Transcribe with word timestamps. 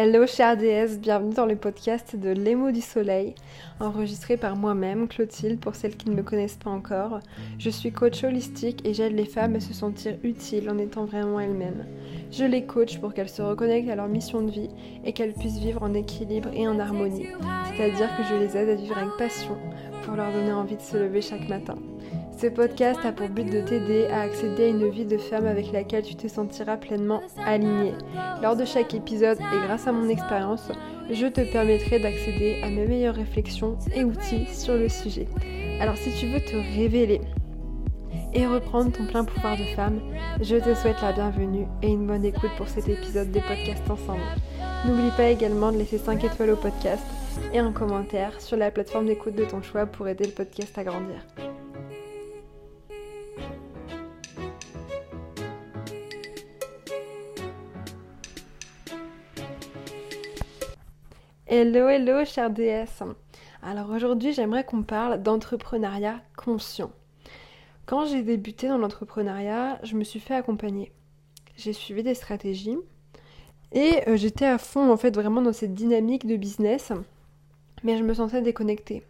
Hello 0.00 0.28
cher 0.28 0.56
DS, 0.56 1.00
bienvenue 1.00 1.34
dans 1.34 1.44
le 1.44 1.56
podcast 1.56 2.14
de 2.14 2.28
L'émo 2.28 2.70
du 2.70 2.80
soleil, 2.80 3.34
enregistré 3.80 4.36
par 4.36 4.54
moi-même, 4.54 5.08
Clotilde, 5.08 5.58
pour 5.58 5.74
celles 5.74 5.96
qui 5.96 6.08
ne 6.08 6.14
me 6.14 6.22
connaissent 6.22 6.54
pas 6.54 6.70
encore. 6.70 7.18
Je 7.58 7.68
suis 7.68 7.90
coach 7.90 8.22
holistique 8.22 8.86
et 8.86 8.94
j'aide 8.94 9.16
les 9.16 9.24
femmes 9.24 9.56
à 9.56 9.60
se 9.60 9.74
sentir 9.74 10.14
utiles 10.22 10.70
en 10.70 10.78
étant 10.78 11.04
vraiment 11.04 11.40
elles-mêmes. 11.40 11.84
Je 12.30 12.44
les 12.44 12.64
coach 12.64 12.98
pour 12.98 13.12
qu'elles 13.12 13.28
se 13.28 13.42
reconnectent 13.42 13.90
à 13.90 13.96
leur 13.96 14.06
mission 14.06 14.40
de 14.40 14.52
vie 14.52 14.70
et 15.04 15.12
qu'elles 15.12 15.34
puissent 15.34 15.58
vivre 15.58 15.82
en 15.82 15.92
équilibre 15.94 16.50
et 16.54 16.68
en 16.68 16.78
harmonie, 16.78 17.26
c'est-à-dire 17.74 18.16
que 18.16 18.22
je 18.22 18.36
les 18.36 18.56
aide 18.56 18.68
à 18.68 18.76
vivre 18.76 18.96
avec 18.96 19.16
passion 19.18 19.58
pour 20.08 20.16
leur 20.16 20.32
donner 20.32 20.52
envie 20.52 20.76
de 20.76 20.82
se 20.82 20.96
lever 20.96 21.20
chaque 21.20 21.48
matin. 21.50 21.74
Ce 22.38 22.46
podcast 22.46 23.00
a 23.04 23.12
pour 23.12 23.28
but 23.28 23.44
de 23.44 23.60
t'aider 23.60 24.06
à 24.06 24.22
accéder 24.22 24.64
à 24.64 24.68
une 24.68 24.88
vie 24.88 25.04
de 25.04 25.18
femme 25.18 25.46
avec 25.46 25.70
laquelle 25.70 26.02
tu 26.02 26.14
te 26.14 26.28
sentiras 26.28 26.78
pleinement 26.78 27.20
alignée. 27.44 27.92
Lors 28.42 28.56
de 28.56 28.64
chaque 28.64 28.94
épisode 28.94 29.38
et 29.38 29.66
grâce 29.66 29.86
à 29.86 29.92
mon 29.92 30.08
expérience, 30.08 30.72
je 31.10 31.26
te 31.26 31.42
permettrai 31.52 31.98
d'accéder 31.98 32.62
à 32.64 32.70
mes 32.70 32.86
meilleures 32.86 33.16
réflexions 33.16 33.76
et 33.94 34.02
outils 34.02 34.46
sur 34.46 34.74
le 34.74 34.88
sujet. 34.88 35.28
Alors 35.80 35.96
si 35.96 36.10
tu 36.18 36.26
veux 36.28 36.40
te 36.40 36.56
révéler 36.56 37.20
et 38.32 38.46
reprendre 38.46 38.92
ton 38.92 39.06
plein 39.06 39.24
pouvoir 39.24 39.58
de 39.58 39.64
femme, 39.76 40.00
je 40.40 40.56
te 40.56 40.74
souhaite 40.74 41.02
la 41.02 41.12
bienvenue 41.12 41.66
et 41.82 41.88
une 41.88 42.06
bonne 42.06 42.24
écoute 42.24 42.50
pour 42.56 42.68
cet 42.68 42.88
épisode 42.88 43.30
des 43.30 43.40
podcasts 43.40 43.90
ensemble. 43.90 44.22
N'oublie 44.86 45.10
pas 45.16 45.28
également 45.28 45.70
de 45.70 45.78
laisser 45.78 45.98
5 45.98 46.24
étoiles 46.24 46.50
au 46.50 46.56
podcast 46.56 47.04
et 47.52 47.58
un 47.58 47.72
commentaire 47.72 48.40
sur 48.40 48.56
la 48.56 48.70
plateforme 48.70 49.06
d'écoute 49.06 49.34
de 49.34 49.44
ton 49.44 49.62
choix 49.62 49.86
pour 49.86 50.08
aider 50.08 50.24
le 50.24 50.32
podcast 50.32 50.76
à 50.78 50.84
grandir. 50.84 51.24
Hello, 61.46 61.88
hello, 61.88 62.24
cher 62.24 62.50
DS. 62.50 63.02
Alors 63.62 63.90
aujourd'hui, 63.90 64.32
j'aimerais 64.32 64.64
qu'on 64.64 64.82
parle 64.82 65.22
d'entrepreneuriat 65.22 66.20
conscient. 66.36 66.90
Quand 67.86 68.04
j'ai 68.04 68.22
débuté 68.22 68.68
dans 68.68 68.78
l'entrepreneuriat, 68.78 69.80
je 69.82 69.96
me 69.96 70.04
suis 70.04 70.20
fait 70.20 70.34
accompagner. 70.34 70.92
J'ai 71.56 71.72
suivi 71.72 72.02
des 72.02 72.14
stratégies 72.14 72.76
et 73.72 74.08
euh, 74.08 74.16
j'étais 74.16 74.46
à 74.46 74.58
fond 74.58 74.92
en 74.92 74.96
fait 74.96 75.14
vraiment 75.14 75.42
dans 75.42 75.52
cette 75.52 75.74
dynamique 75.74 76.26
de 76.26 76.36
business, 76.36 76.92
mais 77.82 77.96
je 77.96 78.04
me 78.04 78.14
sentais 78.14 78.42
déconnectée. 78.42 79.02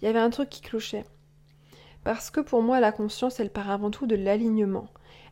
Il 0.00 0.06
y 0.06 0.08
avait 0.08 0.18
un 0.18 0.30
truc 0.30 0.50
qui 0.50 0.60
clochait. 0.60 1.04
Parce 2.04 2.30
que 2.30 2.40
pour 2.40 2.62
moi, 2.62 2.80
la 2.80 2.92
conscience, 2.92 3.40
elle 3.40 3.50
part 3.50 3.70
avant 3.70 3.90
tout 3.90 4.06
de 4.06 4.16
l'alignement. 4.16 4.88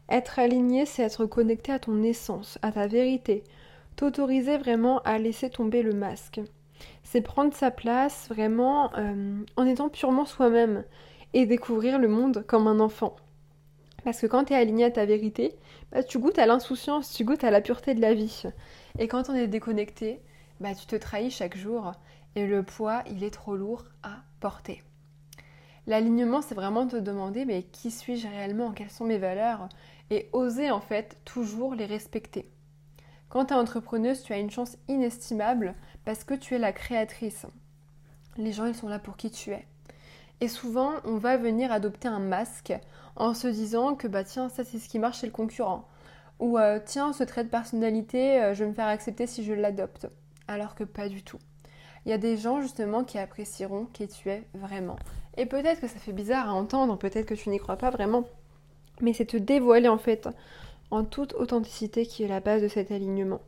Être 0.09 0.39
aligné, 0.39 0.87
c'est 0.87 1.03
être 1.03 1.27
connecté 1.27 1.73
à 1.73 1.79
ton 1.79 2.03
essence, 2.03 2.59
à 2.63 2.73
ta 2.73 2.87
vérité, 2.87 3.45
t'autoriser 3.97 4.57
vraiment 4.59 5.01
à 5.03 5.19
laisser 5.19 5.51
tomber 5.51 5.83
le 5.83 5.93
masque. 5.93 6.41
C'est 7.05 7.21
prendre 7.21 7.55
sa 7.55 7.71
place 7.71 8.29
vraiment 8.29 8.91
euh, 8.97 9.43
en 9.57 9.67
étant 9.67 9.89
purement 9.89 10.25
soi-même 10.25 10.85
et 11.35 11.47
découvrir 11.47 11.99
le 11.99 12.09
monde 12.09 12.45
comme 12.47 12.67
un 12.67 12.81
enfant. 12.81 13.17
Parce 14.05 14.21
que 14.21 14.27
quand 14.27 14.45
tu 14.45 14.53
es 14.53 14.57
aligné 14.57 14.85
à 14.85 14.91
ta 14.91 15.07
vérité, 15.07 15.55
bah, 15.93 16.03
tu 16.03 16.19
goûtes 16.19 16.39
à 16.39 16.47
l'insouciance, 16.47 17.13
tu 17.13 17.25
goûtes 17.25 17.45
à 17.45 17.51
la 17.51 17.61
pureté 17.61 17.95
de 17.95 18.01
la 18.01 18.15
vie. 18.15 18.43
Et 18.99 19.09
quand 19.09 19.29
on 19.29 19.35
est 19.35 19.47
déconnecté, 19.47 20.21
bah, 20.61 20.75
tu 20.75 20.87
te 20.87 20.97
trahis 20.97 21.31
chaque 21.31 21.57
jour 21.57 21.93
et 22.37 22.47
le 22.47 22.63
poids, 22.63 23.03
il 23.07 23.25
est 23.25 23.31
trop 23.31 23.57
lourd 23.57 23.85
à 24.03 24.17
porter. 24.41 24.83
L'alignement, 25.87 26.43
c'est 26.43 26.55
vraiment 26.55 26.87
te 26.87 26.97
demander 26.97 27.45
mais 27.45 27.65
qui 27.65 27.91
suis-je 27.91 28.29
réellement, 28.29 28.73
quelles 28.73 28.91
sont 28.91 29.05
mes 29.05 29.19
valeurs? 29.19 29.69
Et 30.11 30.29
oser 30.33 30.71
en 30.71 30.81
fait 30.81 31.19
toujours 31.25 31.75
les 31.75 31.87
respecter. 31.87 32.51
Quand 33.29 33.47
tu 33.47 33.55
es 33.55 33.57
entrepreneuse, 33.57 34.23
tu 34.23 34.33
as 34.33 34.39
une 34.39 34.51
chance 34.51 34.77
inestimable 34.89 35.75
parce 36.05 36.23
que 36.23 36.35
tu 36.35 36.55
es 36.55 36.59
la 36.59 36.73
créatrice. 36.73 37.47
Les 38.37 38.53
gens, 38.53 38.67
ils 38.67 38.75
sont 38.75 38.89
là 38.89 38.99
pour 38.99 39.17
qui 39.17 39.31
tu 39.31 39.51
es. 39.53 39.67
Et 40.41 40.49
souvent, 40.49 40.93
on 41.05 41.17
va 41.17 41.37
venir 41.37 41.73
adopter 41.73 42.09
un 42.09 42.19
masque 42.19 42.75
en 43.17 43.33
se 43.33 43.47
disant 43.47 43.95
que 43.95 44.09
bah 44.09 44.25
tiens, 44.25 44.49
ça 44.49 44.65
c'est 44.65 44.79
ce 44.79 44.89
qui 44.89 44.99
marche 44.99 45.21
chez 45.21 45.27
le 45.27 45.33
concurrent. 45.33 45.89
Ou 46.41 46.59
euh, 46.59 46.79
tiens, 46.85 47.13
ce 47.13 47.25
trait 47.25 47.45
de 47.45 47.49
personnalité, 47.49 48.43
euh, 48.43 48.55
je 48.55 48.65
vais 48.65 48.71
me 48.71 48.75
faire 48.75 48.89
accepter 48.89 49.27
si 49.27 49.45
je 49.45 49.53
l'adopte. 49.53 50.09
Alors 50.49 50.75
que 50.75 50.85
pas 50.85 51.09
du 51.09 51.23
tout. 51.23 51.39
Il 52.05 52.11
y 52.11 52.13
a 52.13 52.19
des 52.19 52.37
gens 52.37 52.61
justement 52.61 53.05
qui 53.05 53.19
apprécieront 53.19 53.87
qui 53.93 54.09
tu 54.09 54.29
es 54.29 54.45
vraiment. 54.55 54.97
Et 55.37 55.47
peut-être 55.47 55.81
que 55.81 55.89
ça 55.89 55.99
fait 55.99 56.13
bizarre 56.13 56.49
à 56.49 56.53
entendre, 56.53 56.99
peut-être 56.99 57.27
que 57.27 57.35
tu 57.35 57.49
n'y 57.49 57.59
crois 57.59 57.77
pas 57.77 57.91
vraiment. 57.91 58.25
Mais 59.01 59.13
c'est 59.13 59.27
te 59.27 59.37
dévoiler 59.37 59.89
en 59.89 59.99
fait 59.99 60.29
en 60.91 61.05
toute 61.05 61.35
authenticité 61.35 62.05
qui 62.05 62.23
est 62.23 62.29
la 62.29 62.41
base 62.41 62.63
de 62.63 62.69
cet 62.69 62.91
alignement. 62.91 63.41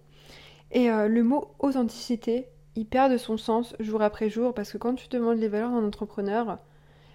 Et 0.71 0.91
euh, 0.91 1.09
le 1.09 1.23
mot 1.23 1.49
authenticité, 1.59 2.49
il 2.75 2.87
perd 2.87 3.13
de 3.13 3.19
son 3.19 3.37
sens 3.37 3.75
jour 3.81 4.03
après 4.03 4.31
jour 4.31 4.55
parce 4.55 4.73
que 4.73 4.79
quand 4.79 4.95
tu 4.95 5.09
demandes 5.09 5.39
les 5.39 5.49
valeurs 5.49 5.71
d'un 5.71 5.87
entrepreneur, 5.87 6.59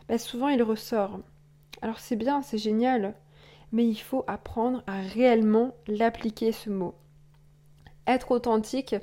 bah, 0.07 0.17
souvent 0.17 0.49
il 0.49 0.61
ressort. 0.61 1.19
Alors 1.81 1.99
c'est 1.99 2.15
bien, 2.15 2.41
c'est 2.41 2.57
génial, 2.57 3.15
mais 3.71 3.85
il 3.85 3.97
faut 3.97 4.23
apprendre 4.27 4.83
à 4.87 5.01
réellement 5.01 5.75
l'appliquer 5.87 6.51
ce 6.51 6.69
mot. 6.69 6.95
Être 8.09 8.31
authentique, 8.31 8.95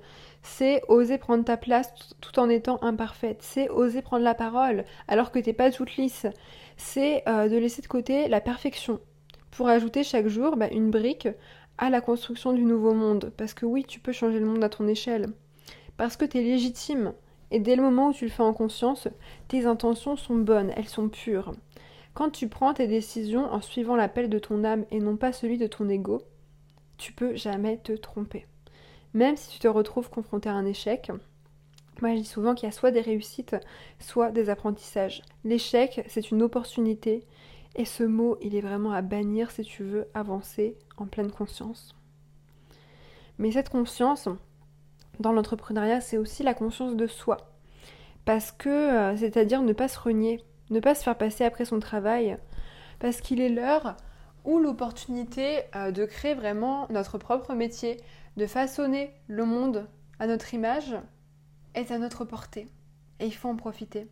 c'est 0.43 0.83
oser 0.89 1.17
prendre 1.17 1.45
ta 1.45 1.57
place 1.57 1.95
tout 2.21 2.41
en 2.41 2.49
étant 2.49 2.83
imparfaite. 2.83 3.39
C'est 3.41 3.69
oser 3.69 4.03
prendre 4.03 4.25
la 4.25 4.35
parole 4.35 4.85
alors 5.07 5.31
que 5.31 5.39
t'es 5.39 5.53
pas 5.53 5.71
toute 5.71 5.97
lisse. 5.97 6.27
C'est 6.77 7.23
euh, 7.29 7.49
de 7.49 7.57
laisser 7.57 7.83
de 7.83 7.87
côté 7.87 8.27
la 8.27 8.41
perfection 8.41 8.99
pour 9.53 9.69
ajouter 9.69 10.03
chaque 10.03 10.27
jour 10.27 10.57
bah, 10.57 10.67
une 10.73 10.91
brique 10.91 11.29
à 11.79 11.89
la 11.89 12.01
construction 12.01 12.53
du 12.53 12.63
nouveau 12.63 12.95
monde. 12.95 13.33
Parce 13.37 13.55
que 13.55 13.65
oui, 13.65 13.85
tu 13.85 14.01
peux 14.01 14.11
changer 14.11 14.41
le 14.41 14.47
monde 14.47 14.65
à 14.65 14.69
ton 14.69 14.89
échelle. 14.89 15.27
Parce 15.97 16.17
que 16.17 16.25
tu 16.25 16.39
es 16.39 16.43
légitime. 16.43 17.13
Et 17.53 17.61
dès 17.61 17.77
le 17.77 17.83
moment 17.83 18.09
où 18.09 18.13
tu 18.13 18.25
le 18.25 18.31
fais 18.33 18.43
en 18.43 18.53
conscience, 18.53 19.07
tes 19.47 19.67
intentions 19.67 20.17
sont 20.17 20.35
bonnes, 20.35 20.73
elles 20.77 20.89
sont 20.89 21.09
pures. 21.09 21.53
Quand 22.13 22.31
tu 22.31 22.49
prends 22.49 22.75
tes 22.75 22.89
décisions 22.89 23.45
en 23.53 23.61
suivant 23.61 23.95
l'appel 23.95 24.29
de 24.29 24.41
ton 24.41 24.65
âme 24.65 24.85
et 24.91 24.99
non 24.99 25.17
pas 25.17 25.33
celui 25.33 25.59
de 25.59 25.69
ton 25.69 25.89
ego, 25.89 26.23
tu 26.99 27.13
peux 27.13 27.37
jamais 27.37 27.79
te 27.79 27.93
tromper. 27.93 28.47
Même 29.17 29.39
si 29.39 29.49
tu 29.49 29.59
te 29.59 29.67
retrouves 29.67 30.11
confronté 30.11 30.51
à 30.51 30.53
un 30.53 30.67
échec, 30.67 31.11
moi 32.03 32.15
je 32.15 32.21
dis 32.21 32.27
souvent 32.27 32.55
qu'il 32.55 32.67
y 32.67 32.69
a 32.69 32.73
soit 32.73 32.91
des 32.91 33.01
réussites, 33.01 33.57
soit 33.99 34.31
des 34.31 34.51
apprentissages. 34.51 35.23
L'échec, 35.43 36.05
c'est 36.07 36.31
une 36.31 36.43
opportunité 36.43 37.25
et 37.77 37.87
ce 37.87 38.03
mot, 38.03 38.37
il 38.43 38.55
est 38.55 38.61
vraiment 38.61 38.93
à 38.93 39.01
bannir 39.01 39.51
si 39.51 39.63
tu 39.63 39.85
veux 39.85 40.07
avancer 40.13 40.77
en 40.99 41.07
pleine 41.07 41.33
conscience. 41.33 41.95
Mais 43.39 43.53
cette 43.53 43.71
conscience, 43.71 44.29
dans 45.19 45.33
l'entrepreneuriat, 45.33 46.03
c'est 46.03 46.19
aussi 46.19 46.43
la 46.43 46.53
conscience 46.53 46.95
de 46.95 47.07
soi. 47.07 47.39
Parce 48.27 48.53
que, 48.53 48.69
euh, 48.69 49.17
c'est-à-dire 49.17 49.63
ne 49.63 49.73
pas 49.73 49.89
se 49.89 49.99
renier, 49.99 50.45
ne 50.69 50.79
pas 50.81 50.95
se 50.95 51.03
faire 51.03 51.17
passer 51.17 51.43
après 51.43 51.65
son 51.65 51.81
travail, 51.81 52.37
parce 52.99 53.23
qu'il 53.23 53.41
est 53.41 53.49
l'heure 53.49 53.97
où 54.45 54.59
l'opportunité 54.59 55.61
euh, 55.75 55.91
de 55.91 56.05
créer 56.05 56.35
vraiment 56.35 56.87
notre 56.91 57.17
propre 57.17 57.55
métier, 57.55 57.99
de 58.37 58.47
façonner 58.47 59.15
le 59.29 59.45
monde 59.45 59.89
à 60.19 60.27
notre 60.27 60.55
image, 60.55 60.97
est 61.75 61.91
à 61.91 61.99
notre 61.99 62.25
portée. 62.25 62.69
Et 63.21 63.27
il 63.27 63.35
faut 63.35 63.49
en 63.49 63.57
profiter. 63.57 64.09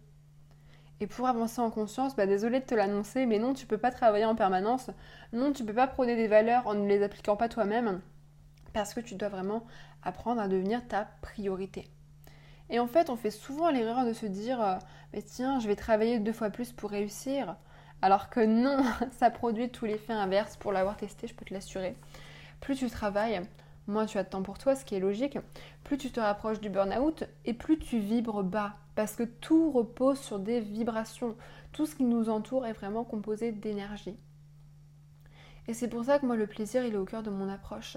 Et 1.01 1.07
pour 1.07 1.27
avancer 1.27 1.61
en 1.61 1.71
conscience, 1.71 2.15
bah 2.15 2.27
désolé 2.27 2.61
de 2.61 2.65
te 2.65 2.75
l'annoncer, 2.75 3.27
mais 3.27 3.39
non, 3.39 3.53
tu 3.53 3.67
peux 3.67 3.79
pas 3.79 3.91
travailler 3.91 4.25
en 4.25 4.37
permanence. 4.37 4.91
Non, 5.33 5.53
tu 5.53 5.65
peux 5.65 5.75
pas 5.75 5.89
prôner 5.89 6.17
des 6.17 6.29
valeurs 6.29 6.67
en 6.67 6.75
ne 6.75 6.89
les 6.89 7.03
appliquant 7.03 7.37
pas 7.37 7.49
toi-même. 7.49 8.01
Parce 8.73 8.95
que 8.95 9.01
tu 9.01 9.15
dois 9.15 9.29
vraiment 9.29 9.65
apprendre 10.03 10.41
à 10.41 10.49
devenir 10.49 10.87
ta 10.87 11.09
priorité. 11.21 11.89
Et 12.71 12.79
en 12.79 12.87
fait, 12.87 13.11
on 13.11 13.17
fait 13.17 13.31
souvent 13.31 13.71
l'erreur 13.71 14.07
de 14.07 14.13
se 14.13 14.27
dire 14.27 14.63
euh, 14.63 14.77
Mais 15.13 15.23
tiens, 15.23 15.59
je 15.61 15.69
vais 15.69 15.77
travailler 15.77 16.19
deux 16.19 16.33
fois 16.33 16.51
plus 16.51 16.73
pour 16.73 16.91
réussir. 16.91 17.57
Alors 18.01 18.31
que 18.31 18.41
non, 18.41 18.83
ça 19.19 19.31
produit 19.31 19.71
tous 19.71 19.85
les 19.85 19.99
faits 19.99 20.17
inverses. 20.17 20.57
Pour 20.57 20.73
l'avoir 20.73 20.97
testé, 20.97 21.27
je 21.27 21.35
peux 21.35 21.45
te 21.45 21.53
l'assurer. 21.53 21.97
Plus 22.61 22.77
tu 22.77 22.89
travailles, 22.89 23.43
moins 23.87 24.07
tu 24.07 24.19
as 24.19 24.25
de 24.25 24.29
temps 24.29 24.43
pour 24.43 24.59
toi, 24.59 24.75
ce 24.75 24.85
qui 24.85 24.95
est 24.95 25.01
logique, 25.01 25.39
plus 25.83 25.99
tu 25.99 26.11
te 26.11 26.21
rapproches 26.21 26.61
du 26.61 26.71
burn-out 26.71 27.25
et 27.45 27.55
plus 27.55 27.79
tu 27.79 27.99
vibres 27.99 28.43
bas. 28.43 28.77
Parce 28.95 29.17
que 29.17 29.25
tout 29.25 29.71
repose 29.71 30.19
sur 30.19 30.39
des 30.39 30.61
vibrations. 30.61 31.37
Tout 31.73 31.87
ce 31.87 31.97
qui 31.97 32.05
nous 32.05 32.29
entoure 32.29 32.67
est 32.67 32.73
vraiment 32.73 33.05
composé 33.05 33.51
d'énergie. 33.51 34.17
Et 35.67 35.75
c'est 35.75 35.89
pour 35.89 36.05
ça 36.05 36.19
que 36.19 36.27
moi, 36.27 36.37
le 36.37 36.47
plaisir, 36.47 36.85
il 36.85 36.95
est 36.95 36.99
au 36.99 37.05
cœur 37.05 37.23
de 37.23 37.31
mon 37.31 37.49
approche. 37.49 37.97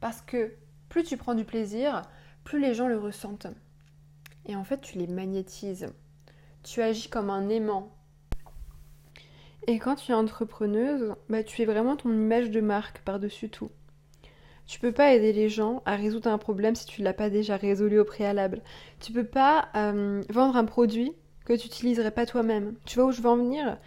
Parce 0.00 0.20
que 0.20 0.54
plus 0.88 1.02
tu 1.02 1.16
prends 1.16 1.34
du 1.34 1.44
plaisir, 1.44 2.02
plus 2.44 2.60
les 2.60 2.74
gens 2.74 2.88
le 2.88 2.98
ressentent. 2.98 3.48
Et 4.46 4.54
en 4.54 4.64
fait, 4.64 4.80
tu 4.80 4.98
les 4.98 5.06
magnétises. 5.06 5.88
Tu 6.62 6.82
agis 6.82 7.08
comme 7.08 7.30
un 7.30 7.48
aimant. 7.48 7.96
Et 9.66 9.78
quand 9.78 9.96
tu 9.96 10.12
es 10.12 10.14
entrepreneuse, 10.14 11.14
bah, 11.28 11.42
tu 11.42 11.62
es 11.62 11.64
vraiment 11.64 11.96
ton 11.96 12.12
image 12.12 12.50
de 12.50 12.60
marque 12.60 13.00
par-dessus 13.02 13.48
tout. 13.48 13.70
Tu 14.66 14.78
peux 14.78 14.92
pas 14.92 15.12
aider 15.12 15.32
les 15.32 15.48
gens 15.48 15.82
à 15.84 15.96
résoudre 15.96 16.30
un 16.30 16.38
problème 16.38 16.74
si 16.74 16.86
tu 16.86 17.02
l'as 17.02 17.12
pas 17.12 17.30
déjà 17.30 17.56
résolu 17.56 17.98
au 17.98 18.04
préalable. 18.04 18.62
Tu 19.00 19.12
peux 19.12 19.24
pas 19.24 19.68
euh, 19.76 20.22
vendre 20.30 20.56
un 20.56 20.64
produit 20.64 21.12
que 21.44 21.52
tu 21.52 21.66
n'utiliserais 21.66 22.10
pas 22.10 22.26
toi-même. 22.26 22.74
Tu 22.84 22.98
vois 22.98 23.08
où 23.08 23.12
je 23.12 23.20
veux 23.20 23.28
en 23.28 23.36
venir? 23.36 23.78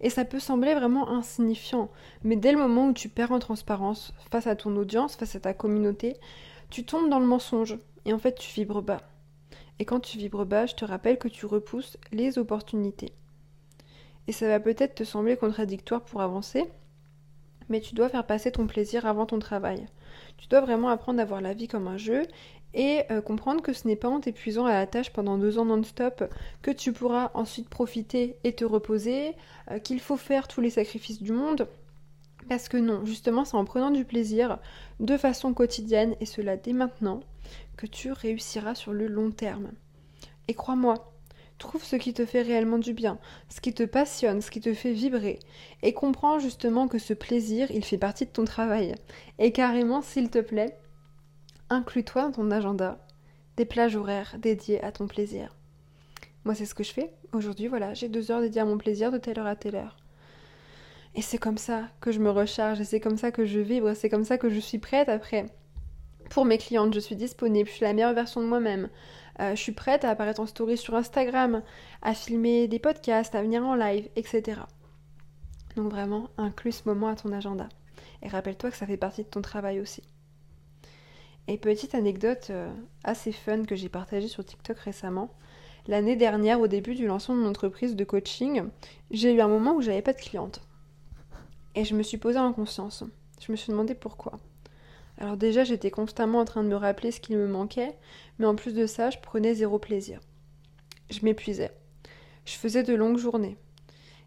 Et 0.00 0.10
ça 0.10 0.24
peut 0.24 0.40
sembler 0.40 0.74
vraiment 0.74 1.08
insignifiant, 1.08 1.88
mais 2.24 2.36
dès 2.36 2.52
le 2.52 2.58
moment 2.58 2.88
où 2.88 2.92
tu 2.92 3.08
perds 3.08 3.32
en 3.32 3.38
transparence 3.38 4.12
face 4.30 4.46
à 4.46 4.56
ton 4.56 4.76
audience, 4.76 5.16
face 5.16 5.36
à 5.36 5.40
ta 5.40 5.54
communauté, 5.54 6.16
tu 6.68 6.84
tombes 6.84 7.08
dans 7.08 7.20
le 7.20 7.26
mensonge 7.26 7.78
et 8.04 8.12
en 8.12 8.18
fait 8.18 8.34
tu 8.34 8.52
vibres 8.52 8.82
bas. 8.82 9.00
Et 9.78 9.84
quand 9.84 10.00
tu 10.00 10.18
vibres 10.18 10.44
bas, 10.44 10.66
je 10.66 10.74
te 10.74 10.84
rappelle 10.84 11.18
que 11.18 11.28
tu 11.28 11.46
repousses 11.46 11.96
les 12.12 12.38
opportunités. 12.38 13.12
Et 14.26 14.32
ça 14.32 14.48
va 14.48 14.60
peut-être 14.60 14.94
te 14.94 15.04
sembler 15.04 15.36
contradictoire 15.36 16.02
pour 16.02 16.20
avancer, 16.20 16.64
mais 17.68 17.80
tu 17.80 17.94
dois 17.94 18.08
faire 18.08 18.26
passer 18.26 18.52
ton 18.52 18.66
plaisir 18.66 19.06
avant 19.06 19.26
ton 19.26 19.38
travail. 19.38 19.86
Tu 20.36 20.48
dois 20.48 20.60
vraiment 20.60 20.88
apprendre 20.88 21.20
à 21.20 21.24
voir 21.24 21.40
la 21.40 21.54
vie 21.54 21.68
comme 21.68 21.88
un 21.88 21.96
jeu 21.96 22.22
et 22.74 23.02
euh, 23.10 23.20
comprendre 23.20 23.62
que 23.62 23.72
ce 23.72 23.86
n'est 23.86 23.96
pas 23.96 24.08
en 24.08 24.20
t'épuisant 24.20 24.66
à 24.66 24.72
la 24.72 24.86
tâche 24.86 25.10
pendant 25.10 25.38
deux 25.38 25.58
ans 25.58 25.64
non-stop 25.64 26.24
que 26.60 26.70
tu 26.70 26.92
pourras 26.92 27.30
ensuite 27.34 27.68
profiter 27.68 28.36
et 28.42 28.52
te 28.52 28.64
reposer, 28.64 29.34
euh, 29.70 29.78
qu'il 29.78 30.00
faut 30.00 30.16
faire 30.16 30.48
tous 30.48 30.60
les 30.60 30.70
sacrifices 30.70 31.22
du 31.22 31.32
monde. 31.32 31.68
Parce 32.48 32.68
que 32.68 32.76
non, 32.76 33.04
justement, 33.04 33.44
c'est 33.44 33.56
en 33.56 33.64
prenant 33.64 33.90
du 33.90 34.04
plaisir 34.04 34.58
de 35.00 35.16
façon 35.16 35.54
quotidienne, 35.54 36.14
et 36.20 36.26
cela 36.26 36.56
dès 36.56 36.72
maintenant, 36.72 37.20
que 37.76 37.86
tu 37.86 38.12
réussiras 38.12 38.74
sur 38.74 38.92
le 38.92 39.06
long 39.06 39.30
terme. 39.30 39.70
Et 40.48 40.54
crois-moi, 40.54 41.13
trouve 41.58 41.84
ce 41.84 41.96
qui 41.96 42.12
te 42.12 42.26
fait 42.26 42.42
réellement 42.42 42.78
du 42.78 42.92
bien, 42.92 43.18
ce 43.48 43.60
qui 43.60 43.72
te 43.72 43.82
passionne, 43.82 44.40
ce 44.40 44.50
qui 44.50 44.60
te 44.60 44.74
fait 44.74 44.92
vibrer, 44.92 45.38
et 45.82 45.92
comprends 45.92 46.38
justement 46.38 46.88
que 46.88 46.98
ce 46.98 47.14
plaisir, 47.14 47.70
il 47.70 47.84
fait 47.84 47.98
partie 47.98 48.26
de 48.26 48.30
ton 48.30 48.44
travail. 48.44 48.94
Et 49.38 49.52
carrément, 49.52 50.02
s'il 50.02 50.30
te 50.30 50.40
plaît, 50.40 50.76
inclus-toi 51.70 52.22
dans 52.22 52.32
ton 52.32 52.50
agenda 52.50 52.98
des 53.56 53.64
plages 53.64 53.96
horaires 53.96 54.36
dédiées 54.38 54.82
à 54.82 54.92
ton 54.92 55.06
plaisir. 55.06 55.54
Moi, 56.44 56.54
c'est 56.54 56.66
ce 56.66 56.74
que 56.74 56.84
je 56.84 56.92
fais. 56.92 57.12
Aujourd'hui, 57.32 57.68
voilà, 57.68 57.94
j'ai 57.94 58.08
deux 58.08 58.30
heures 58.30 58.40
dédiées 58.40 58.60
à 58.60 58.66
mon 58.66 58.78
plaisir 58.78 59.10
de 59.10 59.18
telle 59.18 59.38
heure 59.38 59.46
à 59.46 59.56
telle 59.56 59.76
heure. 59.76 59.96
Et 61.14 61.22
c'est 61.22 61.38
comme 61.38 61.58
ça 61.58 61.84
que 62.00 62.10
je 62.10 62.18
me 62.18 62.30
recharge, 62.30 62.80
et 62.80 62.84
c'est 62.84 63.00
comme 63.00 63.16
ça 63.16 63.30
que 63.30 63.44
je 63.44 63.60
vibre, 63.60 63.94
c'est 63.94 64.08
comme 64.08 64.24
ça 64.24 64.36
que 64.36 64.50
je 64.50 64.58
suis 64.58 64.78
prête 64.78 65.08
après. 65.08 65.46
Pour 66.30 66.44
mes 66.44 66.58
clientes, 66.58 66.92
je 66.92 67.00
suis 67.00 67.16
disponible, 67.16 67.68
je 67.68 67.74
suis 67.74 67.84
la 67.84 67.92
meilleure 67.92 68.14
version 68.14 68.40
de 68.40 68.46
moi-même. 68.46 68.88
Euh, 69.40 69.56
je 69.56 69.60
suis 69.60 69.72
prête 69.72 70.04
à 70.04 70.10
apparaître 70.10 70.40
en 70.40 70.46
story 70.46 70.76
sur 70.76 70.94
Instagram, 70.94 71.62
à 72.02 72.14
filmer 72.14 72.68
des 72.68 72.78
podcasts, 72.78 73.34
à 73.34 73.42
venir 73.42 73.64
en 73.64 73.74
live, 73.74 74.08
etc. 74.16 74.60
Donc 75.76 75.90
vraiment, 75.90 76.28
inclus 76.38 76.72
ce 76.72 76.88
moment 76.88 77.08
à 77.08 77.16
ton 77.16 77.32
agenda. 77.32 77.68
Et 78.22 78.28
rappelle-toi 78.28 78.70
que 78.70 78.76
ça 78.76 78.86
fait 78.86 78.96
partie 78.96 79.24
de 79.24 79.28
ton 79.28 79.42
travail 79.42 79.80
aussi. 79.80 80.02
Et 81.46 81.58
petite 81.58 81.94
anecdote 81.94 82.48
euh, 82.50 82.72
assez 83.02 83.32
fun 83.32 83.64
que 83.64 83.76
j'ai 83.76 83.88
partagée 83.88 84.28
sur 84.28 84.44
TikTok 84.44 84.78
récemment. 84.78 85.34
L'année 85.86 86.16
dernière, 86.16 86.60
au 86.60 86.68
début 86.68 86.94
du 86.94 87.06
lancement 87.06 87.34
de 87.34 87.40
mon 87.40 87.50
entreprise 87.50 87.96
de 87.96 88.04
coaching, 88.04 88.64
j'ai 89.10 89.34
eu 89.34 89.40
un 89.40 89.48
moment 89.48 89.74
où 89.74 89.82
j'avais 89.82 90.00
pas 90.00 90.14
de 90.14 90.20
clientes. 90.20 90.62
Et 91.74 91.84
je 91.84 91.94
me 91.94 92.02
suis 92.02 92.16
posée 92.16 92.38
en 92.38 92.52
conscience. 92.52 93.04
Je 93.40 93.52
me 93.52 93.56
suis 93.56 93.70
demandé 93.72 93.94
pourquoi. 93.94 94.38
Alors 95.18 95.36
déjà, 95.36 95.64
j'étais 95.64 95.90
constamment 95.90 96.40
en 96.40 96.44
train 96.44 96.64
de 96.64 96.68
me 96.68 96.76
rappeler 96.76 97.10
ce 97.10 97.20
qui 97.20 97.34
me 97.36 97.46
manquait, 97.46 97.96
mais 98.38 98.46
en 98.46 98.56
plus 98.56 98.74
de 98.74 98.86
ça, 98.86 99.10
je 99.10 99.18
prenais 99.18 99.54
zéro 99.54 99.78
plaisir. 99.78 100.20
Je 101.10 101.20
m'épuisais. 101.22 101.70
Je 102.44 102.54
faisais 102.54 102.82
de 102.82 102.94
longues 102.94 103.18
journées. 103.18 103.56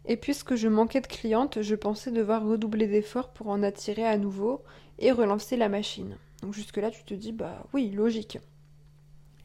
Et 0.06 0.16
puisque 0.16 0.54
je 0.54 0.68
manquais 0.68 1.02
de 1.02 1.06
clientes, 1.06 1.60
je 1.60 1.74
pensais 1.74 2.10
devoir 2.10 2.44
redoubler 2.44 2.86
d'efforts 2.86 3.32
pour 3.32 3.48
en 3.48 3.62
attirer 3.62 4.06
à 4.06 4.16
nouveau 4.16 4.62
et 4.98 5.12
relancer 5.12 5.56
la 5.56 5.68
machine. 5.68 6.16
Donc 6.42 6.54
jusque-là, 6.54 6.90
tu 6.90 7.04
te 7.04 7.14
dis, 7.14 7.32
bah 7.32 7.66
oui, 7.74 7.90
logique. 7.90 8.38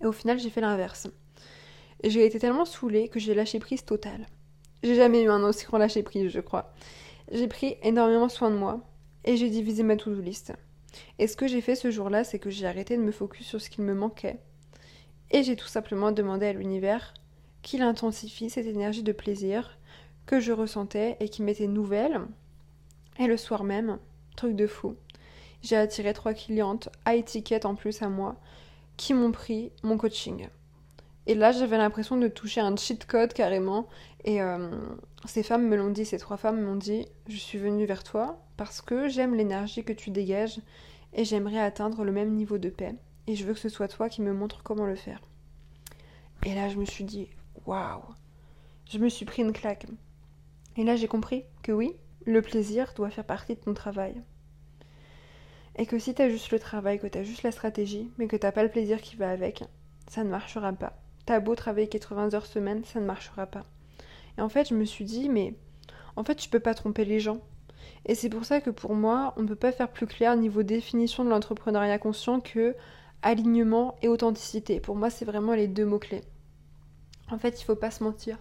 Et 0.01 0.06
au 0.06 0.13
final, 0.13 0.40
j'ai 0.40 0.50
fait 0.50 0.62
l'inverse. 0.62 1.07
J'ai 2.04 2.25
été 2.25 2.40
tellement 2.40 2.66
saoulée 2.66 3.10
que 3.10 3.19
j'ai 3.19 3.34
lâché 3.34 3.60
prise 3.60 3.84
totale. 3.84 4.28
J'ai 4.84 4.95
jamais 4.95 5.24
eu 5.24 5.30
un 5.30 5.44
aussi 5.44 5.66
grand 5.66 5.78
lâcher 5.78 6.04
prise, 6.04 6.30
je 6.30 6.40
crois. 6.40 6.74
J'ai 7.31 7.48
pris 7.48 7.78
énormément 7.81 8.30
soin 8.30 8.51
de 8.51 8.57
moi 8.57 8.81
et 9.24 9.38
j'ai 9.38 9.50
divisé 9.50 9.84
ma 9.84 9.95
to-do 9.95 10.22
list. 10.22 10.54
Et 11.19 11.28
ce 11.28 11.36
que 11.36 11.48
j'ai 11.48 11.62
fait 11.62 11.75
ce 11.75 11.92
jour-là, 11.92 12.24
c'est 12.24 12.40
que 12.40 12.50
j'ai 12.50 12.66
arrêté 12.66 12.98
de 12.98 13.01
me 13.01 13.12
focus 13.12 13.48
sur 13.48 13.62
ce 13.62 13.69
qu'il 13.69 13.84
me 13.84 13.94
manquait. 13.94 14.40
Et 15.31 15.44
j'ai 15.44 15.56
tout 15.56 15.68
simplement 15.68 16.12
demandé 16.12 16.45
à 16.45 16.54
l'univers 16.54 17.13
qu'il 17.62 17.81
intensifie 17.81 18.50
cette 18.50 18.68
énergie 18.68 19.04
de 19.04 19.12
plaisir 19.12 19.78
que 20.25 20.40
je 20.40 20.51
ressentais 20.51 21.18
et 21.19 21.30
qui 21.30 21.42
m'était 21.42 21.68
nouvelle. 21.68 22.22
Et 23.19 23.28
le 23.28 23.38
soir 23.38 23.63
même, 23.63 24.00
truc 24.36 24.56
de 24.56 24.68
fou, 24.68 24.95
j'ai 25.62 25.75
attiré 25.75 26.13
trois 26.13 26.34
clientes 26.34 26.90
à 27.06 27.16
étiquette 27.16 27.66
en 27.66 27.75
plus 27.75 28.01
à 28.01 28.10
moi 28.10 28.36
qui 28.98 29.13
m'ont 29.13 29.31
pris 29.31 29.72
mon 29.81 29.98
coaching. 29.98 30.48
Et 31.25 31.36
là, 31.36 31.51
j'avais 31.51 31.78
l'impression 31.78 32.18
de 32.18 32.28
toucher 32.28 32.62
un 32.62 32.75
cheat 32.75 33.06
code 33.06 33.34
carrément. 33.34 33.88
Et 34.25 34.42
euh, 34.42 34.69
ces 35.25 35.44
femmes 35.44 35.68
me 35.68 35.75
l'ont 35.75 35.90
dit, 35.90 36.06
ces 36.06 36.18
trois 36.18 36.38
femmes 36.38 36.62
m'ont 36.62 36.75
dit 36.75 37.08
Je 37.28 37.38
suis 37.38 37.58
venue 37.58 37.86
vers 37.86 38.04
toi 38.04 38.42
parce 38.58 38.81
que 38.81 39.08
j'aime 39.08 39.36
l'énergie 39.36 39.84
que 39.84 39.94
tu 39.94 40.12
dégages 40.12 40.60
et 41.14 41.25
j'aimerais 41.25 41.60
atteindre 41.60 42.04
le 42.04 42.12
même 42.12 42.34
niveau 42.34 42.58
de 42.58 42.70
paix. 42.70 42.96
Et 43.28 43.36
je 43.36 43.46
veux 43.46 43.54
que 43.54 43.60
ce 43.60 43.70
soit 43.70 43.88
toi 43.88 44.10
qui 44.10 44.22
me 44.22 44.34
montre 44.34 44.64
comment 44.64 44.86
le 44.86 44.96
faire. 44.96 45.22
Et 46.46 46.54
là, 46.54 46.68
je 46.68 46.78
me 46.78 46.86
suis 46.86 47.06
dit 47.06 47.30
Waouh 47.66 48.02
Je 48.90 48.98
me 48.98 49.08
suis 49.08 49.25
pris 49.25 49.44
une 49.44 49.54
claque. 49.54 49.86
Et 50.75 50.84
là, 50.84 50.96
j'ai 50.96 51.08
compris 51.08 51.46
que 51.62 51.72
oui, 51.72 51.96
le 52.26 52.42
plaisir 52.42 52.94
doit 52.96 53.10
faire 53.10 53.26
partie 53.26 53.56
de 53.56 53.62
ton 53.62 53.74
travail. 53.74 54.22
Et 55.76 55.86
que 55.86 56.00
si 56.00 56.14
t'as 56.14 56.30
juste 56.30 56.52
le 56.52 56.60
travail, 56.60 57.00
que 57.00 57.08
t'as 57.08 57.24
juste 57.24 57.44
la 57.44 57.52
stratégie, 57.52 58.12
mais 58.18 58.28
que 58.28 58.36
t'as 58.36 58.52
pas 58.52 58.64
le 58.64 58.69
plaisir 58.69 59.02
qui 59.02 59.16
va 59.16 59.30
avec, 59.30 59.64
ça 60.08 60.24
ne 60.24 60.30
marchera 60.30 60.74
pas. 60.74 61.00
T'as 61.26 61.40
beau 61.40 61.56
travailler 61.56 61.88
80 61.88 62.34
heures 62.34 62.46
semaine, 62.46 62.84
ça 62.84 63.00
ne 63.00 63.06
marchera 63.06 63.46
pas. 63.46 63.66
Et 64.38 64.41
en 64.41 64.50
fait, 64.50 64.69
je 64.69 64.75
me 64.75 64.85
suis 64.85 65.06
dit, 65.06 65.30
mais 65.30 65.56
en 66.15 66.24
fait, 66.24 66.35
tu 66.35 66.50
peux 66.50 66.59
pas 66.59 66.74
tromper 66.74 67.06
les 67.06 67.19
gens. 67.19 67.41
Et 68.06 68.15
c'est 68.15 68.30
pour 68.30 68.45
ça 68.45 68.62
que 68.62 68.69
pour 68.69 68.95
moi, 68.95 69.33
on 69.38 69.44
ne 69.44 69.47
peut 69.47 69.56
pas 69.56 69.71
faire 69.71 69.89
plus 69.89 70.07
clair 70.07 70.35
niveau 70.35 70.63
définition 70.63 71.24
de 71.24 71.30
l'entrepreneuriat 71.30 72.00
conscient 72.00 72.39
que 72.39 72.75
alignement 73.21 73.95
et 74.01 74.09
authenticité. 74.09 74.80
Pour 74.80 74.95
moi, 74.95 75.09
c'est 75.09 75.25
vraiment 75.25 75.53
les 75.53 75.68
deux 75.68 75.85
mots-clés. 75.85 76.24
En 77.31 77.38
fait, 77.38 77.62
il 77.62 77.63
faut 77.63 77.75
pas 77.75 77.91
se 77.91 78.03
mentir. 78.03 78.38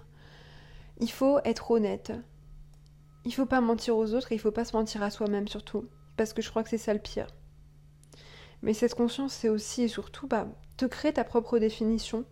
Il 1.00 1.10
faut 1.10 1.38
être 1.44 1.70
honnête. 1.70 2.12
Il 3.24 3.32
faut 3.32 3.46
pas 3.46 3.60
mentir 3.60 3.96
aux 3.96 4.14
autres 4.14 4.32
et 4.32 4.34
il 4.34 4.40
faut 4.40 4.50
pas 4.50 4.64
se 4.64 4.76
mentir 4.76 5.02
à 5.02 5.10
soi-même 5.10 5.46
surtout. 5.46 5.86
Parce 6.16 6.32
que 6.32 6.42
je 6.42 6.50
crois 6.50 6.64
que 6.64 6.70
c'est 6.70 6.78
ça 6.78 6.92
le 6.92 6.98
pire. 6.98 7.28
Mais 8.62 8.74
cette 8.74 8.94
conscience, 8.94 9.32
c'est 9.32 9.48
aussi 9.48 9.82
et 9.82 9.88
surtout 9.88 10.26
bah, 10.26 10.48
te 10.76 10.84
créer 10.84 11.12
ta 11.12 11.24
propre 11.24 11.58
définition 11.58 12.24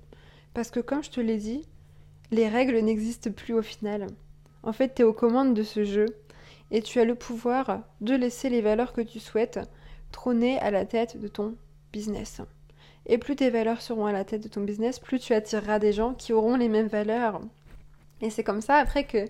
parce 0.55 0.71
que 0.71 0.81
comme 0.81 1.03
je 1.03 1.11
te 1.11 1.21
l'ai 1.21 1.39
dit, 1.39 1.67
les 2.31 2.49
règles 2.49 2.79
n'existent 2.79 3.31
plus 3.31 3.55
au 3.55 3.63
final. 3.63 4.07
En 4.63 4.73
fait, 4.73 4.95
tu 4.95 5.03
es 5.03 5.05
aux 5.05 5.13
commandes 5.13 5.55
de 5.55 5.63
ce 5.63 5.85
jeu 5.85 6.07
et 6.71 6.83
tu 6.83 7.01
as 7.01 7.05
le 7.05 7.15
pouvoir 7.15 7.81
de 8.01 8.15
laisser 8.15 8.49
les 8.49 8.61
valeurs 8.61 8.93
que 8.93 9.01
tu 9.01 9.19
souhaites 9.19 9.61
trôner 10.13 10.59
à 10.59 10.71
la 10.71 10.85
tête 10.85 11.21
de 11.21 11.29
ton 11.29 11.57
business. 11.93 12.41
Et 13.07 13.19
plus 13.19 13.37
tes 13.37 13.51
valeurs 13.51 13.81
seront 13.81 14.07
à 14.07 14.13
la 14.13 14.25
tête 14.25 14.43
de 14.43 14.49
ton 14.49 14.61
business, 14.61 14.99
plus 14.99 15.19
tu 15.19 15.33
attireras 15.33 15.79
des 15.79 15.93
gens 15.93 16.15
qui 16.15 16.33
auront 16.33 16.57
les 16.57 16.69
mêmes 16.69 16.87
valeurs. 16.87 17.41
Et 18.21 18.31
c'est 18.31 18.45
comme 18.45 18.61
ça 18.61 18.77
après 18.77 19.05
que 19.05 19.25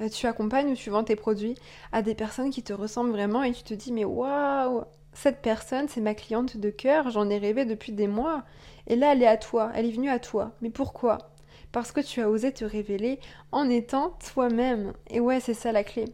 euh, 0.00 0.08
tu 0.08 0.26
accompagnes 0.26 0.70
ou 0.70 0.76
tu 0.76 0.90
vends 0.90 1.04
tes 1.04 1.16
produits 1.16 1.56
à 1.92 2.02
des 2.02 2.14
personnes 2.14 2.50
qui 2.50 2.62
te 2.62 2.72
ressemblent 2.72 3.10
vraiment 3.10 3.42
et 3.42 3.52
tu 3.52 3.62
te 3.62 3.74
dis 3.74 3.92
mais 3.92 4.04
waouh, 4.04 4.84
cette 5.12 5.42
personne 5.42 5.88
c'est 5.88 6.00
ma 6.00 6.14
cliente 6.14 6.56
de 6.56 6.70
cœur, 6.70 7.10
j'en 7.10 7.28
ai 7.28 7.38
rêvé 7.38 7.64
depuis 7.64 7.92
des 7.92 8.06
mois 8.06 8.44
et 8.86 8.96
là, 8.96 9.12
elle 9.12 9.22
est 9.22 9.26
à 9.26 9.36
toi, 9.36 9.70
elle 9.74 9.86
est 9.86 9.92
venue 9.92 10.10
à 10.10 10.18
toi. 10.18 10.52
Mais 10.62 10.70
pourquoi? 10.70 11.29
Parce 11.72 11.92
que 11.92 12.00
tu 12.00 12.20
as 12.20 12.28
osé 12.28 12.52
te 12.52 12.64
révéler 12.64 13.20
en 13.52 13.68
étant 13.68 14.18
toi-même. 14.32 14.92
Et 15.08 15.20
ouais, 15.20 15.40
c'est 15.40 15.54
ça 15.54 15.72
la 15.72 15.84
clé. 15.84 16.06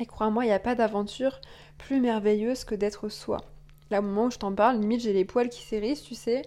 Et 0.00 0.06
crois-moi, 0.06 0.44
il 0.44 0.48
n'y 0.48 0.54
a 0.54 0.60
pas 0.60 0.74
d'aventure 0.74 1.40
plus 1.78 2.00
merveilleuse 2.00 2.64
que 2.64 2.74
d'être 2.74 3.08
soi. 3.08 3.38
Là, 3.90 3.98
au 4.00 4.02
moment 4.02 4.26
où 4.26 4.30
je 4.30 4.38
t'en 4.38 4.54
parle, 4.54 4.78
limite, 4.80 5.00
j'ai 5.00 5.12
les 5.12 5.24
poils 5.24 5.48
qui 5.48 5.62
s'érissent, 5.62 6.04
tu 6.04 6.14
sais. 6.14 6.42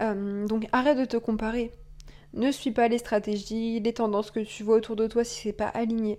Euh, 0.00 0.46
donc 0.46 0.66
arrête 0.72 0.98
de 0.98 1.04
te 1.04 1.18
comparer. 1.18 1.72
Ne 2.32 2.50
suis 2.50 2.70
pas 2.70 2.88
les 2.88 2.98
stratégies, 2.98 3.80
les 3.80 3.92
tendances 3.92 4.30
que 4.30 4.40
tu 4.40 4.62
vois 4.62 4.76
autour 4.76 4.96
de 4.96 5.06
toi 5.06 5.24
si 5.24 5.42
c'est 5.42 5.52
pas 5.52 5.66
aligné. 5.66 6.16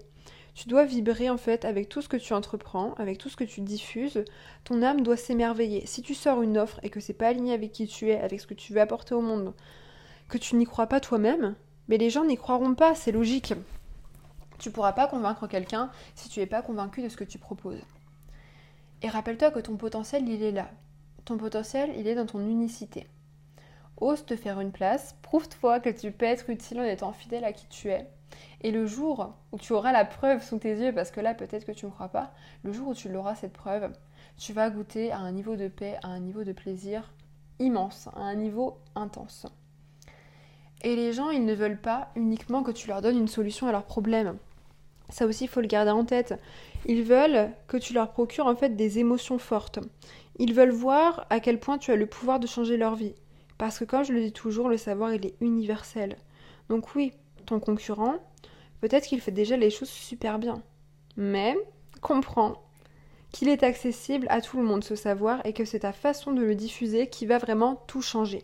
Tu 0.54 0.68
dois 0.68 0.84
vibrer 0.84 1.30
en 1.30 1.38
fait 1.38 1.64
avec 1.64 1.88
tout 1.88 2.02
ce 2.02 2.10
que 2.10 2.18
tu 2.18 2.34
entreprends, 2.34 2.94
avec 2.96 3.18
tout 3.18 3.30
ce 3.30 3.38
que 3.38 3.46
tu 3.46 3.62
diffuses. 3.62 4.26
Ton 4.66 4.84
âme 4.84 5.02
doit 5.02 5.18
s'émerveiller. 5.18 5.86
Si 5.86 6.02
tu 6.02 6.14
sors 6.14 6.42
une 6.42 6.58
offre 6.58 6.80
et 6.84 6.90
que 6.90 7.00
c'est 7.00 7.14
pas 7.14 7.28
aligné 7.28 7.54
avec 7.54 7.72
qui 7.72 7.88
tu 7.88 8.10
es, 8.10 8.20
avec 8.20 8.42
ce 8.42 8.48
que 8.48 8.54
tu 8.54 8.74
veux 8.74 8.82
apporter 8.82 9.16
au 9.16 9.22
monde, 9.22 9.54
que 10.32 10.38
tu 10.38 10.56
n'y 10.56 10.66
crois 10.66 10.88
pas 10.88 11.02
toi-même, 11.02 11.56
mais 11.90 11.98
les 11.98 12.10
gens 12.10 12.24
n'y 12.24 12.38
croiront 12.38 12.74
pas, 12.74 12.96
c'est 12.96 13.12
logique. 13.12 13.54
Tu 14.60 14.72
pourras 14.72 14.94
pas 14.94 15.08
convaincre 15.08 15.46
quelqu'un 15.46 15.92
si 16.16 16.30
tu 16.30 16.40
n'es 16.40 16.46
pas 16.46 16.62
convaincu 16.62 17.04
de 17.04 17.10
ce 17.10 17.18
que 17.18 17.26
tu 17.26 17.38
proposes. 17.38 17.84
Et 19.02 19.10
rappelle-toi 19.10 19.52
que 19.52 19.60
ton 19.60 19.76
potentiel, 19.76 20.28
il 20.30 20.42
est 20.42 20.54
là. 20.54 20.70
Ton 21.26 21.38
potentiel, 21.38 21.92
il 21.98 22.08
est 22.08 22.16
dans 22.16 22.26
ton 22.26 22.40
unicité. 22.40 23.08
Ose 23.98 24.26
te 24.26 24.38
faire 24.38 24.62
une 24.62 24.72
place, 24.72 25.18
prouve-toi 25.22 25.82
que 25.82 25.90
tu 25.90 26.12
peux 26.12 26.26
être 26.26 26.50
utile 26.50 26.80
en 26.80 26.86
étant 26.86 27.12
fidèle 27.12 27.44
à 27.44 27.52
qui 27.52 27.68
tu 27.68 27.90
es, 27.90 28.10
et 28.62 28.72
le 28.72 28.86
jour 28.88 29.36
où 29.52 29.60
tu 29.60 29.74
auras 29.74 29.92
la 29.92 30.06
preuve 30.06 30.42
sous 30.42 30.58
tes 30.58 30.76
yeux, 30.76 30.94
parce 30.94 31.12
que 31.12 31.20
là 31.20 31.36
peut-être 31.36 31.66
que 31.66 31.74
tu 31.74 31.86
ne 31.86 31.92
crois 31.92 32.08
pas, 32.08 32.32
le 32.64 32.72
jour 32.72 32.88
où 32.88 32.94
tu 32.94 33.10
l'auras 33.10 33.36
cette 33.36 33.54
preuve, 33.54 33.92
tu 34.38 34.54
vas 34.54 34.70
goûter 34.70 35.12
à 35.12 35.20
un 35.20 35.34
niveau 35.34 35.58
de 35.58 35.68
paix, 35.68 35.98
à 36.04 36.08
un 36.08 36.20
niveau 36.20 36.44
de 36.44 36.54
plaisir 36.54 37.14
immense, 37.60 38.08
à 38.16 38.22
un 38.22 38.36
niveau 38.36 38.80
intense. 38.96 39.46
Et 40.84 40.96
les 40.96 41.14
gens, 41.14 41.30
ils 41.30 41.46
ne 41.46 41.54
veulent 41.54 41.80
pas 41.80 42.10
uniquement 42.16 42.64
que 42.64 42.72
tu 42.72 42.88
leur 42.88 43.02
donnes 43.02 43.18
une 43.18 43.28
solution 43.28 43.68
à 43.68 43.72
leurs 43.72 43.86
problèmes. 43.86 44.38
Ça 45.10 45.26
aussi, 45.26 45.44
il 45.44 45.48
faut 45.48 45.62
le 45.62 45.68
garder 45.68 45.92
en 45.92 46.06
tête. 46.06 46.34
Ils 46.86 47.04
veulent 47.04 47.52
que 47.68 47.78
tu 47.78 47.94
leur 47.94 48.12
procures 48.12 48.48
en 48.48 48.56
fait 48.56 48.76
des 48.76 48.98
émotions 49.00 49.38
fortes. 49.38 49.80
Ils 50.40 50.54
veulent 50.54 50.72
voir 50.72 51.28
à 51.30 51.40
quel 51.40 51.60
point 51.60 51.78
tu 51.78 51.92
as 51.92 51.96
le 51.96 52.08
pouvoir 52.08 52.40
de 52.40 52.48
changer 52.48 52.78
leur 52.78 52.96
vie. 52.96 53.14
Parce 53.58 53.78
que 53.78 53.86
comme 53.86 54.04
je 54.04 54.14
le 54.14 54.22
dis 54.22 54.32
toujours, 54.32 54.70
le 54.70 54.78
savoir, 54.78 55.14
il 55.14 55.26
est 55.26 55.36
universel. 55.42 56.18
Donc 56.70 56.96
oui, 56.96 57.14
ton 57.46 57.60
concurrent, 57.60 58.16
peut-être 58.80 59.06
qu'il 59.06 59.22
fait 59.22 59.32
déjà 59.32 59.58
les 59.58 59.70
choses 59.70 59.90
super 59.90 60.40
bien. 60.40 60.64
Mais 61.16 61.56
comprends 62.02 62.64
qu'il 63.32 63.50
est 63.50 63.64
accessible 63.64 64.28
à 64.30 64.42
tout 64.42 64.58
le 64.58 64.64
monde 64.64 64.84
ce 64.84 64.96
savoir 64.96 65.46
et 65.46 65.54
que 65.54 65.66
c'est 65.66 65.80
ta 65.80 65.94
façon 65.94 66.32
de 66.32 66.42
le 66.42 66.56
diffuser 66.56 67.08
qui 67.08 67.26
va 67.26 67.38
vraiment 67.38 67.76
tout 67.88 68.02
changer. 68.02 68.44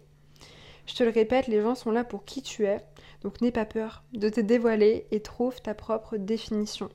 Je 0.87 0.95
te 0.95 1.03
le 1.03 1.09
répète, 1.11 1.47
les 1.47 1.61
gens 1.61 1.75
sont 1.75 1.91
là 1.91 2.03
pour 2.03 2.25
qui 2.25 2.41
tu 2.41 2.65
es, 2.65 2.83
donc 3.21 3.41
n'aie 3.41 3.51
pas 3.51 3.65
peur 3.65 4.03
de 4.13 4.29
te 4.29 4.39
dévoiler 4.39 5.05
et 5.11 5.19
trouve 5.19 5.61
ta 5.61 5.75
propre 5.75 6.17
définition. 6.17 6.89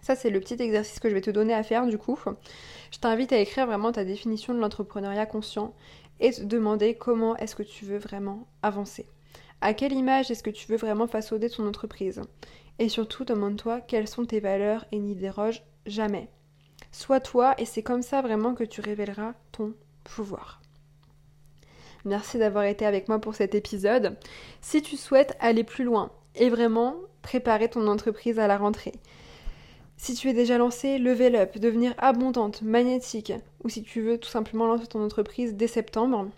Ça, 0.00 0.16
c'est 0.16 0.30
le 0.30 0.40
petit 0.40 0.60
exercice 0.60 0.98
que 0.98 1.08
je 1.08 1.14
vais 1.14 1.20
te 1.20 1.30
donner 1.30 1.54
à 1.54 1.62
faire 1.62 1.86
du 1.86 1.98
coup. 1.98 2.18
Je 2.90 2.98
t'invite 2.98 3.32
à 3.32 3.38
écrire 3.38 3.66
vraiment 3.66 3.92
ta 3.92 4.04
définition 4.04 4.54
de 4.54 4.58
l'entrepreneuriat 4.58 5.26
conscient 5.26 5.74
et 6.18 6.32
te 6.32 6.42
demander 6.42 6.94
comment 6.94 7.36
est-ce 7.36 7.54
que 7.54 7.62
tu 7.62 7.84
veux 7.84 7.98
vraiment 7.98 8.48
avancer. 8.62 9.06
À 9.60 9.74
quelle 9.74 9.92
image 9.92 10.30
est-ce 10.30 10.42
que 10.42 10.50
tu 10.50 10.66
veux 10.66 10.76
vraiment 10.76 11.06
façonner 11.06 11.50
ton 11.50 11.68
entreprise? 11.68 12.22
Et 12.78 12.88
surtout, 12.88 13.24
demande-toi 13.24 13.80
quelles 13.82 14.08
sont 14.08 14.24
tes 14.24 14.40
valeurs 14.40 14.86
et 14.90 14.98
n'y 14.98 15.14
déroge 15.14 15.62
jamais. 15.86 16.28
Sois 16.90 17.20
toi 17.20 17.54
et 17.58 17.64
c'est 17.64 17.82
comme 17.82 18.02
ça 18.02 18.22
vraiment 18.22 18.54
que 18.54 18.64
tu 18.64 18.80
révéleras 18.80 19.34
ton 19.52 19.74
pouvoir. 20.02 20.61
Merci 22.04 22.38
d'avoir 22.38 22.64
été 22.64 22.84
avec 22.84 23.08
moi 23.08 23.20
pour 23.20 23.34
cet 23.34 23.54
épisode. 23.54 24.16
Si 24.60 24.82
tu 24.82 24.96
souhaites 24.96 25.36
aller 25.40 25.64
plus 25.64 25.84
loin 25.84 26.10
et 26.34 26.50
vraiment 26.50 26.96
préparer 27.22 27.68
ton 27.68 27.86
entreprise 27.86 28.38
à 28.38 28.48
la 28.48 28.58
rentrée, 28.58 28.94
si 29.96 30.14
tu 30.14 30.28
es 30.28 30.32
déjà 30.32 30.58
lancé, 30.58 30.98
level 30.98 31.36
up, 31.36 31.58
devenir 31.58 31.94
abondante, 31.98 32.62
magnétique, 32.62 33.32
ou 33.62 33.68
si 33.68 33.82
tu 33.84 34.00
veux 34.00 34.18
tout 34.18 34.28
simplement 34.28 34.66
lancer 34.66 34.88
ton 34.88 35.04
entreprise 35.04 35.54
dès 35.54 35.68
septembre, 35.68 36.28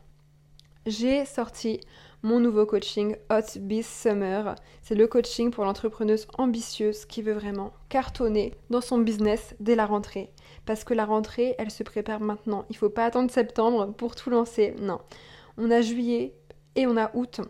j'ai 0.84 1.24
sorti 1.24 1.80
mon 2.22 2.40
nouveau 2.40 2.66
coaching 2.66 3.16
Hot 3.30 3.58
Beast 3.60 3.90
Summer. 3.90 4.54
C'est 4.82 4.94
le 4.94 5.06
coaching 5.06 5.50
pour 5.50 5.64
l'entrepreneuse 5.64 6.26
ambitieuse 6.36 7.06
qui 7.06 7.22
veut 7.22 7.32
vraiment 7.32 7.72
cartonner 7.88 8.52
dans 8.68 8.82
son 8.82 8.98
business 8.98 9.54
dès 9.60 9.76
la 9.76 9.86
rentrée. 9.86 10.30
Parce 10.66 10.84
que 10.84 10.92
la 10.94 11.06
rentrée, 11.06 11.54
elle 11.58 11.70
se 11.70 11.82
prépare 11.82 12.20
maintenant. 12.20 12.64
Il 12.68 12.74
ne 12.74 12.78
faut 12.78 12.90
pas 12.90 13.04
attendre 13.04 13.30
septembre 13.30 13.94
pour 13.96 14.14
tout 14.14 14.28
lancer. 14.28 14.74
Non. 14.78 15.00
On 15.58 15.70
a 15.70 15.80
juillet 15.80 16.34
et 16.76 16.86
on 16.86 16.96
a 16.96 17.10
août. 17.14 17.40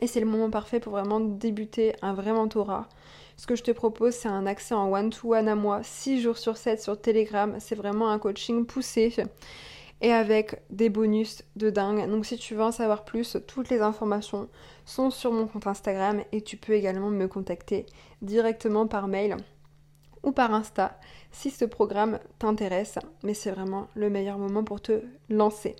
Et 0.00 0.06
c'est 0.06 0.20
le 0.20 0.26
moment 0.26 0.50
parfait 0.50 0.80
pour 0.80 0.92
vraiment 0.92 1.20
débuter 1.20 1.94
un 2.02 2.14
vrai 2.14 2.32
mentorat. 2.32 2.88
Ce 3.36 3.46
que 3.46 3.56
je 3.56 3.62
te 3.62 3.70
propose, 3.70 4.14
c'est 4.14 4.28
un 4.28 4.46
accès 4.46 4.74
en 4.74 4.92
one-to-one 4.92 5.48
à 5.48 5.54
moi, 5.54 5.80
6 5.82 6.20
jours 6.20 6.38
sur 6.38 6.56
7 6.56 6.82
sur 6.82 7.00
Telegram. 7.00 7.54
C'est 7.58 7.74
vraiment 7.74 8.10
un 8.10 8.18
coaching 8.18 8.66
poussé 8.66 9.14
et 10.00 10.12
avec 10.12 10.62
des 10.70 10.88
bonus 10.88 11.42
de 11.56 11.70
dingue. 11.70 12.08
Donc 12.08 12.26
si 12.26 12.36
tu 12.36 12.54
veux 12.54 12.62
en 12.62 12.72
savoir 12.72 13.04
plus, 13.04 13.36
toutes 13.46 13.68
les 13.68 13.80
informations 13.80 14.48
sont 14.84 15.10
sur 15.10 15.32
mon 15.32 15.46
compte 15.46 15.66
Instagram 15.66 16.22
et 16.32 16.40
tu 16.40 16.56
peux 16.56 16.72
également 16.72 17.10
me 17.10 17.26
contacter 17.26 17.86
directement 18.22 18.86
par 18.86 19.08
mail 19.08 19.36
ou 20.22 20.32
par 20.32 20.52
Insta 20.52 20.98
si 21.30 21.50
ce 21.50 21.64
programme 21.64 22.18
t'intéresse. 22.38 22.98
Mais 23.22 23.34
c'est 23.34 23.50
vraiment 23.50 23.88
le 23.94 24.10
meilleur 24.10 24.38
moment 24.38 24.64
pour 24.64 24.80
te 24.80 25.02
lancer. 25.28 25.76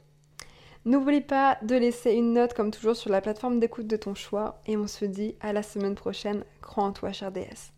N'oublie 0.88 1.20
pas 1.20 1.58
de 1.60 1.74
laisser 1.74 2.12
une 2.12 2.32
note 2.32 2.54
comme 2.54 2.70
toujours 2.70 2.96
sur 2.96 3.10
la 3.10 3.20
plateforme 3.20 3.60
d'écoute 3.60 3.86
de 3.86 3.96
ton 3.98 4.14
choix 4.14 4.62
et 4.64 4.78
on 4.78 4.86
se 4.86 5.04
dit 5.04 5.36
à 5.42 5.52
la 5.52 5.62
semaine 5.62 5.94
prochaine. 5.94 6.44
Crois 6.62 6.84
en 6.84 6.92
toi, 6.92 7.12
cher 7.12 7.30
DS. 7.30 7.77